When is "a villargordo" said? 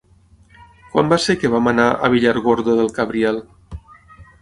1.91-2.79